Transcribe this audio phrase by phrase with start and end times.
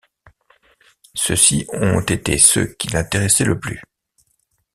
[1.13, 3.79] Ceux-ci ont été ceux qui l'intéressaient le plus.